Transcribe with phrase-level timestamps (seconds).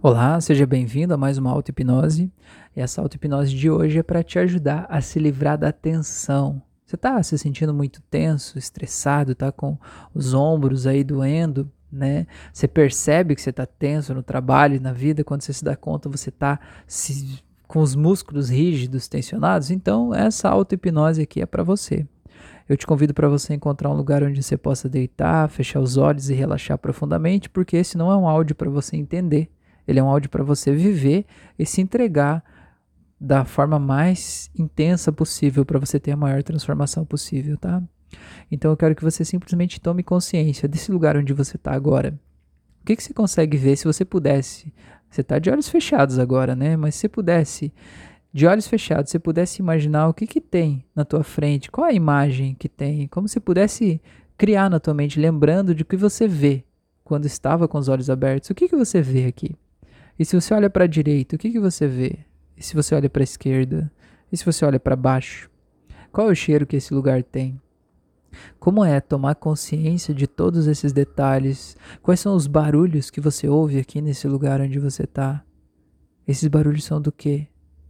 [0.00, 2.30] Olá, seja bem-vindo a mais uma auto-hipnose.
[2.76, 6.62] E essa auto-hipnose de hoje é para te ajudar a se livrar da tensão.
[6.86, 9.76] Você está se sentindo muito tenso, estressado, tá com
[10.14, 12.28] os ombros aí doendo, né?
[12.52, 16.08] Você percebe que você está tenso no trabalho, na vida, quando você se dá conta,
[16.08, 16.60] você está
[17.66, 19.68] com os músculos rígidos, tensionados.
[19.68, 22.06] Então, essa auto-hipnose aqui é para você.
[22.68, 26.30] Eu te convido para você encontrar um lugar onde você possa deitar, fechar os olhos
[26.30, 29.50] e relaxar profundamente, porque esse não é um áudio para você entender
[29.88, 31.24] ele é um áudio para você viver
[31.58, 32.44] e se entregar
[33.18, 37.82] da forma mais intensa possível para você ter a maior transformação possível, tá?
[38.50, 42.18] Então eu quero que você simplesmente tome consciência desse lugar onde você está agora.
[42.82, 44.72] O que, que você consegue ver se você pudesse?
[45.10, 46.76] Você está de olhos fechados agora, né?
[46.76, 47.72] Mas se pudesse,
[48.32, 51.92] de olhos fechados, você pudesse imaginar o que, que tem na tua frente, qual a
[51.94, 54.02] imagem que tem, como se pudesse
[54.36, 56.62] criar na tua mente, lembrando de que você vê
[57.02, 58.50] quando estava com os olhos abertos.
[58.50, 59.56] O que, que você vê aqui?
[60.18, 62.18] E se você olha para a direita, o que, que você vê?
[62.56, 63.90] E se você olha para a esquerda?
[64.32, 65.48] E se você olha para baixo?
[66.10, 67.60] Qual é o cheiro que esse lugar tem?
[68.58, 71.76] Como é tomar consciência de todos esses detalhes?
[72.02, 75.44] Quais são os barulhos que você ouve aqui nesse lugar onde você está?
[76.26, 77.46] Esses barulhos são do quê?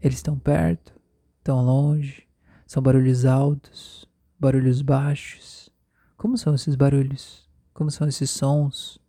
[0.00, 0.92] Eles estão perto?
[1.38, 2.28] Estão longe?
[2.66, 4.06] São barulhos altos?
[4.38, 5.70] Barulhos baixos?
[6.16, 7.48] Como são esses barulhos?
[7.72, 9.00] Como são esses sons?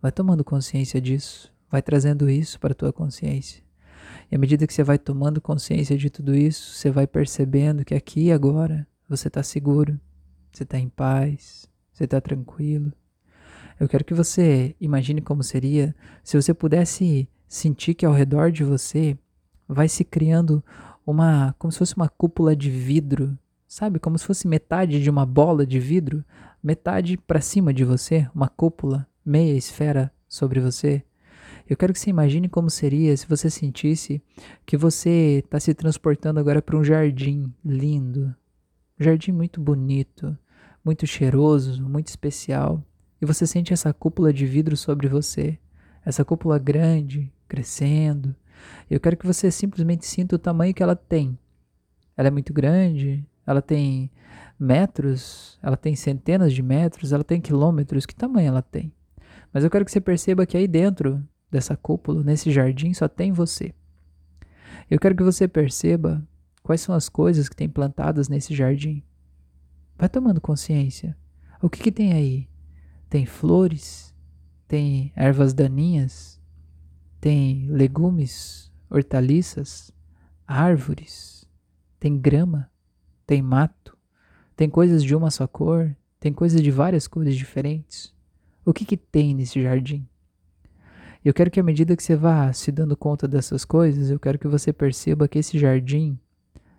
[0.00, 1.54] Vai tomando consciência disso.
[1.70, 3.62] Vai trazendo isso para a tua consciência.
[4.30, 7.94] E à medida que você vai tomando consciência de tudo isso, você vai percebendo que
[7.94, 10.00] aqui e agora você está seguro,
[10.52, 12.92] você está em paz, você está tranquilo.
[13.78, 15.94] Eu quero que você imagine como seria
[16.24, 19.16] se você pudesse sentir que ao redor de você
[19.68, 20.64] vai se criando
[21.06, 23.98] uma, como se fosse uma cúpula de vidro, sabe?
[23.98, 26.24] Como se fosse metade de uma bola de vidro,
[26.62, 31.04] metade para cima de você, uma cúpula, meia esfera sobre você.
[31.68, 34.22] Eu quero que você imagine como seria se você sentisse
[34.64, 38.34] que você está se transportando agora para um jardim lindo,
[39.00, 40.38] um jardim muito bonito,
[40.84, 42.80] muito cheiroso, muito especial,
[43.20, 45.58] e você sente essa cúpula de vidro sobre você,
[46.04, 48.36] essa cúpula grande, crescendo.
[48.88, 51.36] Eu quero que você simplesmente sinta o tamanho que ela tem.
[52.16, 54.08] Ela é muito grande, ela tem
[54.58, 58.92] metros, ela tem centenas de metros, ela tem quilômetros, que tamanho ela tem?
[59.52, 61.26] Mas eu quero que você perceba que aí dentro
[61.56, 63.74] dessa cúpula, nesse jardim, só tem você.
[64.90, 66.22] Eu quero que você perceba
[66.62, 69.02] quais são as coisas que tem plantadas nesse jardim.
[69.98, 71.16] Vai tomando consciência.
[71.62, 72.48] O que, que tem aí?
[73.08, 74.14] Tem flores?
[74.68, 76.38] Tem ervas daninhas?
[77.20, 79.90] Tem legumes, hortaliças,
[80.46, 81.48] árvores?
[81.98, 82.70] Tem grama?
[83.26, 83.96] Tem mato?
[84.54, 85.96] Tem coisas de uma só cor?
[86.20, 88.14] Tem coisas de várias cores diferentes?
[88.64, 90.06] O que, que tem nesse jardim?
[91.26, 94.38] Eu quero que à medida que você vá se dando conta dessas coisas, eu quero
[94.38, 96.16] que você perceba que esse jardim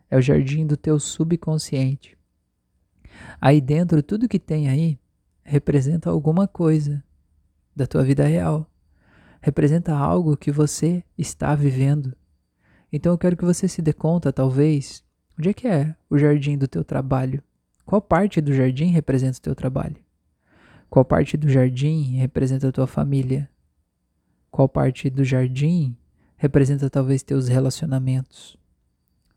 [0.09, 2.17] é o jardim do teu subconsciente.
[3.41, 4.97] Aí dentro, tudo que tem aí
[5.43, 7.03] representa alguma coisa
[7.75, 8.71] da tua vida real.
[9.41, 12.15] Representa algo que você está vivendo.
[12.89, 15.03] Então eu quero que você se dê conta, talvez,
[15.37, 17.43] onde é que é o jardim do teu trabalho?
[17.85, 19.97] Qual parte do jardim representa o teu trabalho?
[20.89, 23.49] Qual parte do jardim representa a tua família?
[24.57, 25.95] Qual parte do jardim
[26.35, 28.57] representa talvez teus relacionamentos?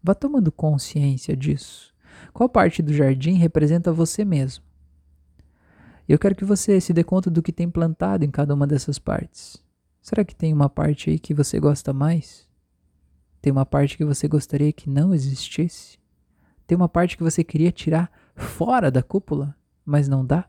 [0.03, 1.95] Vá tomando consciência disso.
[2.33, 4.65] Qual parte do jardim representa você mesmo?
[6.09, 8.99] Eu quero que você se dê conta do que tem plantado em cada uma dessas
[8.99, 9.63] partes.
[10.01, 12.49] Será que tem uma parte aí que você gosta mais?
[13.43, 15.99] Tem uma parte que você gostaria que não existisse?
[16.67, 19.55] Tem uma parte que você queria tirar fora da cúpula,
[19.85, 20.49] mas não dá?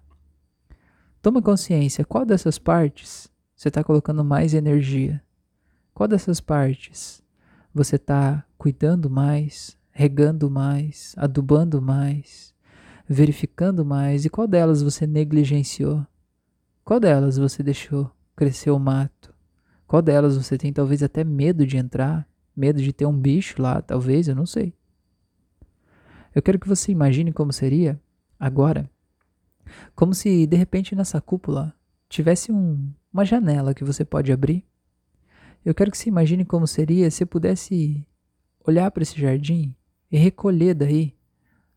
[1.22, 3.30] Toma consciência, qual dessas partes
[3.62, 5.22] você está colocando mais energia?
[5.94, 7.22] Qual dessas partes
[7.72, 12.56] você está cuidando mais, regando mais, adubando mais,
[13.08, 14.26] verificando mais?
[14.26, 16.04] E qual delas você negligenciou?
[16.84, 19.32] Qual delas você deixou crescer o mato?
[19.86, 22.28] Qual delas você tem talvez até medo de entrar?
[22.58, 24.74] Medo de ter um bicho lá, talvez, eu não sei.
[26.34, 28.02] Eu quero que você imagine como seria
[28.40, 28.90] agora.
[29.94, 31.76] Como se de repente nessa cúpula
[32.12, 34.66] tivesse um, uma janela que você pode abrir.
[35.64, 38.06] Eu quero que você imagine como seria se pudesse
[38.66, 39.74] olhar para esse jardim
[40.12, 41.16] e recolher daí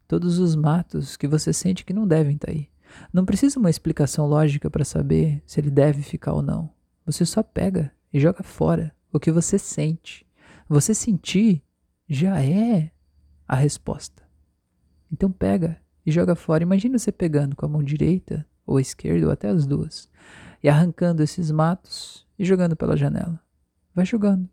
[0.09, 2.69] todos os matos que você sente que não devem estar tá aí.
[3.13, 6.71] Não precisa uma explicação lógica para saber se ele deve ficar ou não.
[7.07, 10.27] Você só pega e joga fora o que você sente.
[10.69, 11.63] Você sentir
[12.09, 12.91] já é
[13.47, 14.23] a resposta.
[15.13, 16.63] Então pega e joga fora.
[16.63, 20.09] Imagina você pegando com a mão direita ou esquerda, ou até as duas,
[20.63, 23.41] e arrancando esses matos e jogando pela janela.
[23.95, 24.49] vai jogando.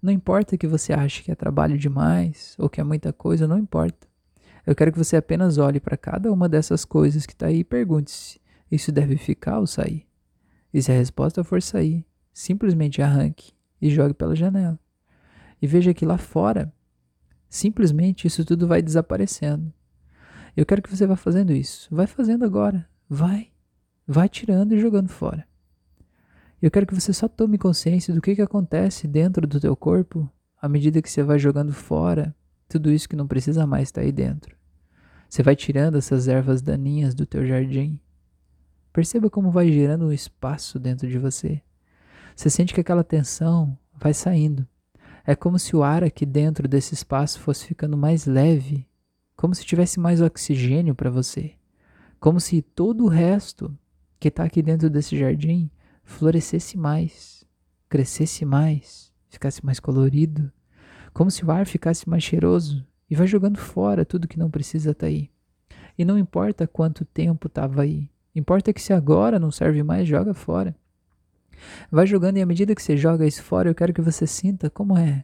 [0.00, 3.58] Não importa que você ache que é trabalho demais ou que é muita coisa, não
[3.58, 4.06] importa.
[4.66, 7.64] Eu quero que você apenas olhe para cada uma dessas coisas que está aí e
[7.64, 8.40] pergunte-se:
[8.70, 10.06] isso deve ficar ou sair?
[10.72, 14.78] E se a resposta for sair, simplesmente arranque e jogue pela janela.
[15.60, 16.72] E veja que lá fora,
[17.48, 19.72] simplesmente isso tudo vai desaparecendo.
[20.56, 21.88] Eu quero que você vá fazendo isso.
[21.94, 22.88] Vai fazendo agora.
[23.08, 23.53] Vai.
[24.06, 25.46] Vai tirando e jogando fora.
[26.60, 30.30] Eu quero que você só tome consciência do que, que acontece dentro do teu corpo
[30.60, 32.34] à medida que você vai jogando fora
[32.68, 34.56] tudo isso que não precisa mais estar tá aí dentro.
[35.28, 38.00] Você vai tirando essas ervas daninhas do teu jardim.
[38.92, 41.62] Perceba como vai gerando um espaço dentro de você.
[42.34, 44.66] Você sente que aquela tensão vai saindo.
[45.26, 48.86] É como se o ar aqui dentro desse espaço fosse ficando mais leve
[49.36, 51.54] como se tivesse mais oxigênio para você,
[52.20, 53.76] como se todo o resto
[54.24, 55.70] que está aqui dentro desse jardim
[56.02, 57.46] florescesse mais,
[57.90, 60.50] crescesse mais, ficasse mais colorido,
[61.12, 64.92] como se o ar ficasse mais cheiroso e vai jogando fora tudo que não precisa
[64.92, 65.30] estar tá aí.
[65.98, 70.32] E não importa quanto tempo estava aí, importa que se agora não serve mais, joga
[70.32, 70.74] fora.
[71.90, 74.70] Vai jogando e à medida que você joga isso fora, eu quero que você sinta
[74.70, 75.22] como é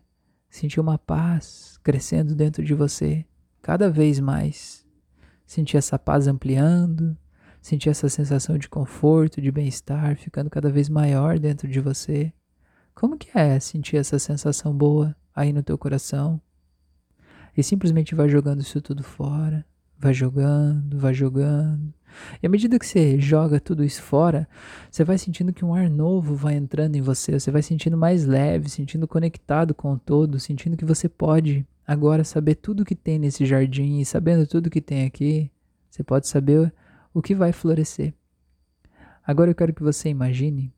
[0.51, 3.25] sentir uma paz crescendo dentro de você
[3.63, 4.85] cada vez mais.
[5.47, 7.17] Sentir essa paz ampliando,
[7.61, 12.33] sentir essa sensação de conforto, de bem-estar ficando cada vez maior dentro de você.
[12.95, 16.41] Como que é sentir essa sensação boa aí no teu coração?
[17.57, 19.65] E simplesmente vai jogando isso tudo fora,
[19.99, 21.93] vai jogando, vai jogando.
[22.43, 24.49] E à medida que você joga tudo isso fora,
[24.91, 28.25] você vai sentindo que um ar novo vai entrando em você, você vai sentindo mais
[28.25, 33.19] leve, sentindo conectado com o todo, sentindo que você pode Agora, saber tudo que tem
[33.19, 35.51] nesse jardim e sabendo tudo que tem aqui,
[35.91, 36.73] você pode saber
[37.13, 38.15] o que vai florescer.
[39.27, 40.73] Agora eu quero que você imagine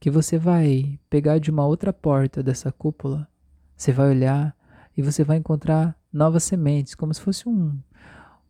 [0.00, 3.28] que você vai pegar de uma outra porta dessa cúpula,
[3.76, 4.56] você vai olhar
[4.96, 7.78] e você vai encontrar novas sementes, como se fosse um,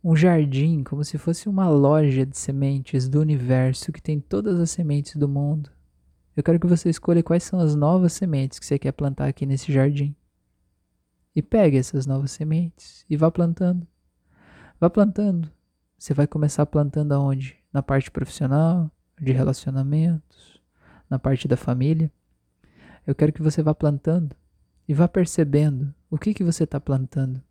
[0.03, 4.69] um jardim, como se fosse uma loja de sementes do universo que tem todas as
[4.69, 5.71] sementes do mundo.
[6.35, 9.45] Eu quero que você escolha quais são as novas sementes que você quer plantar aqui
[9.45, 10.13] nesse jardim.
[11.33, 13.87] E pegue essas novas sementes e vá plantando.
[14.79, 15.54] Vá plantando.
[16.05, 17.57] Você vai começar plantando aonde?
[17.73, 20.61] Na parte profissional, de relacionamentos,
[21.09, 22.11] na parte da família.
[23.07, 24.35] Eu quero que você vá plantando
[24.87, 27.41] e vá percebendo o que, que você está plantando.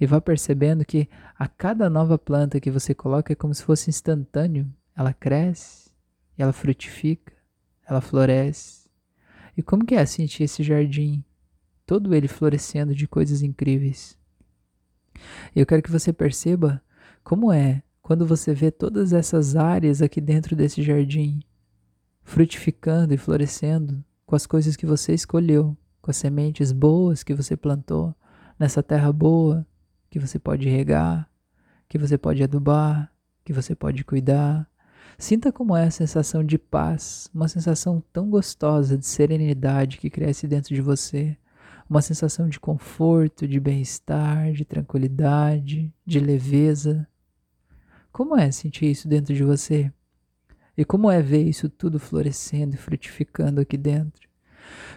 [0.00, 3.90] E vá percebendo que a cada nova planta que você coloca é como se fosse
[3.90, 4.72] instantâneo.
[4.94, 5.90] Ela cresce,
[6.38, 7.32] ela frutifica,
[7.84, 8.88] ela floresce.
[9.56, 11.24] E como que é sentir esse jardim
[11.84, 14.16] todo ele florescendo de coisas incríveis.
[15.52, 16.80] Eu quero que você perceba
[17.22, 21.40] como é quando você vê todas essas áreas aqui dentro desse jardim
[22.22, 27.56] frutificando e florescendo com as coisas que você escolheu, com as sementes boas que você
[27.56, 28.14] plantou
[28.58, 29.66] nessa terra boa
[30.08, 31.28] que você pode regar,
[31.88, 33.10] que você pode adubar,
[33.44, 34.68] que você pode cuidar.
[35.18, 40.46] Sinta como é a sensação de paz, uma sensação tão gostosa de serenidade que cresce
[40.46, 41.36] dentro de você
[41.88, 47.06] uma sensação de conforto, de bem-estar, de tranquilidade, de leveza.
[48.12, 49.90] Como é sentir isso dentro de você?
[50.76, 54.28] E como é ver isso tudo florescendo e frutificando aqui dentro?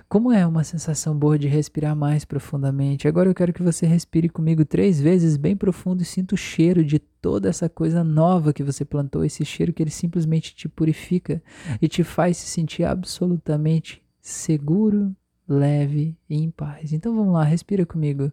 [0.10, 3.08] Como é uma sensação boa de respirar mais profundamente?
[3.08, 6.84] Agora eu quero que você respire comigo três vezes bem profundo e sinta o cheiro
[6.84, 11.42] de toda essa coisa nova que você plantou, esse cheiro que ele simplesmente te purifica
[11.82, 15.16] e te faz se sentir absolutamente seguro
[15.48, 16.92] leve e em paz.
[16.92, 18.32] Então vamos lá, respira comigo.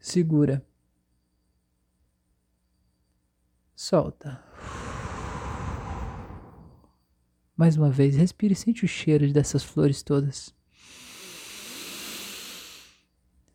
[0.00, 0.64] Segura.
[3.76, 4.42] Solta.
[7.54, 10.54] Mais uma vez, respire sente o cheiro dessas flores todas.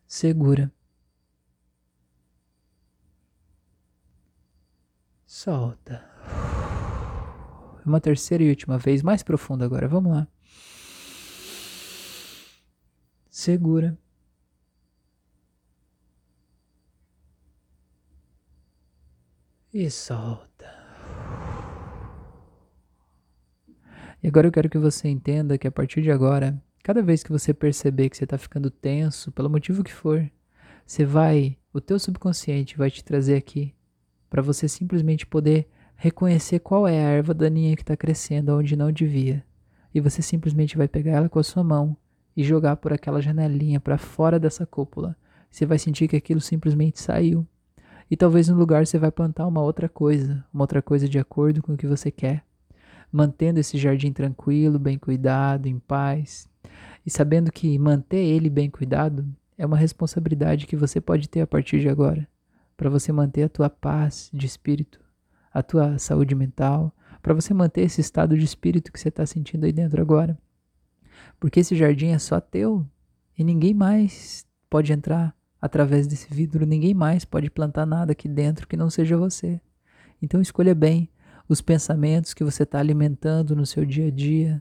[0.06, 0.72] Segura.
[5.26, 6.08] Solta.
[7.84, 9.88] Uma terceira e última vez, mais profunda agora.
[9.88, 10.28] Vamos lá.
[13.28, 13.98] segura.
[19.74, 20.70] E solta.
[24.22, 27.32] E agora eu quero que você entenda que a partir de agora, cada vez que
[27.32, 30.30] você perceber que você está ficando tenso, pelo motivo que for,
[30.84, 33.74] você vai, o teu subconsciente vai te trazer aqui
[34.28, 38.92] para você simplesmente poder reconhecer qual é a erva daninha que está crescendo onde não
[38.92, 39.42] devia.
[39.94, 41.96] E você simplesmente vai pegar ela com a sua mão
[42.36, 45.16] e jogar por aquela janelinha para fora dessa cúpula.
[45.50, 47.46] Você vai sentir que aquilo simplesmente saiu.
[48.12, 51.62] E talvez no lugar você vai plantar uma outra coisa, uma outra coisa de acordo
[51.62, 52.44] com o que você quer.
[53.10, 56.46] mantendo esse jardim tranquilo, bem cuidado, em paz,
[57.06, 59.26] e sabendo que manter ele bem cuidado
[59.56, 62.28] é uma responsabilidade que você pode ter a partir de agora,
[62.76, 65.00] para você manter a tua paz de espírito,
[65.50, 69.64] a tua saúde mental, para você manter esse estado de espírito que você está sentindo
[69.64, 70.38] aí dentro agora.
[71.40, 72.86] Porque esse jardim é só teu
[73.38, 78.66] e ninguém mais pode entrar através desse vidro, ninguém mais pode plantar nada aqui dentro
[78.66, 79.60] que não seja você.
[80.20, 81.08] Então escolha bem
[81.48, 84.60] os pensamentos que você está alimentando no seu dia a dia.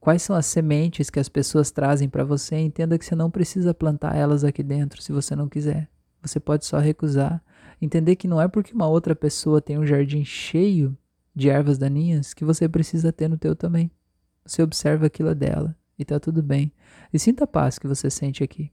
[0.00, 2.56] Quais são as sementes que as pessoas trazem para você?
[2.56, 5.88] Entenda que você não precisa plantar elas aqui dentro se você não quiser.
[6.20, 7.42] Você pode só recusar.
[7.80, 10.96] Entender que não é porque uma outra pessoa tem um jardim cheio
[11.34, 13.90] de ervas daninhas que você precisa ter no teu também.
[14.44, 16.72] Você observa aquilo dela e tá tudo bem.
[17.12, 18.72] E sinta a paz que você sente aqui.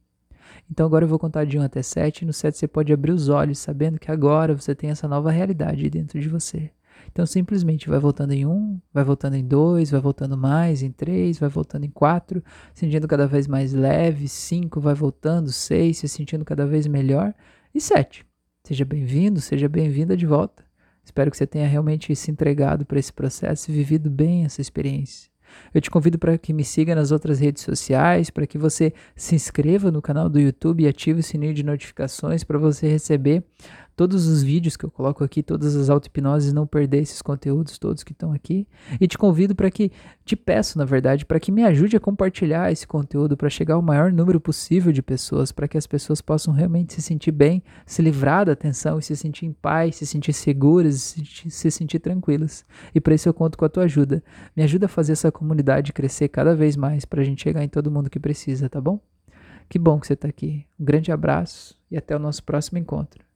[0.70, 3.12] Então agora eu vou contar de 1 até 7, e no 7 você pode abrir
[3.12, 6.72] os olhos sabendo que agora você tem essa nova realidade dentro de você.
[7.12, 11.38] Então simplesmente vai voltando em 1, vai voltando em 2, vai voltando mais, em 3,
[11.38, 12.44] vai voltando em 4,
[12.74, 17.34] sentindo cada vez mais leve, 5 vai voltando, 6 se sentindo cada vez melhor,
[17.74, 18.26] e 7.
[18.64, 20.64] Seja bem-vindo, seja bem-vinda de volta.
[21.04, 25.33] Espero que você tenha realmente se entregado para esse processo e vivido bem essa experiência.
[25.74, 29.36] Eu te convido para que me siga nas outras redes sociais, para que você se
[29.36, 33.44] inscreva no canal do YouTube e ative o sininho de notificações para você receber
[33.96, 38.04] todos os vídeos que eu coloco aqui, todas as auto-hipnoses, não perder esses conteúdos todos
[38.04, 38.68] que estão aqui.
[39.00, 39.92] E te convido para que,
[40.26, 43.82] te peço na verdade, para que me ajude a compartilhar esse conteúdo para chegar ao
[43.82, 48.02] maior número possível de pessoas, para que as pessoas possam realmente se sentir bem, se
[48.02, 52.00] livrar da tensão e se sentir em paz, se sentir seguras, se sentir, se sentir
[52.00, 52.66] tranquilas.
[52.94, 54.24] E para isso eu conto com a tua ajuda.
[54.56, 57.70] Me ajuda a fazer essa comunidade crescer cada vez mais para a gente chegar em
[57.70, 59.00] todo mundo que precisa, tá bom?
[59.70, 60.66] Que bom que você está aqui.
[60.80, 63.33] Um grande abraço e até o nosso próximo encontro.